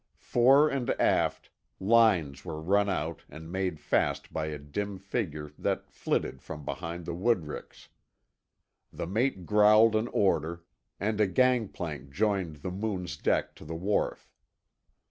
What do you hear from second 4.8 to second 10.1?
figure that flitted from behind the woodricks. The mate growled an